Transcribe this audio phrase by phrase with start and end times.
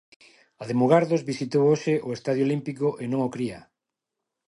[0.61, 3.59] A de Mugardos visitou hoxe o estadio olímpico e non o cría.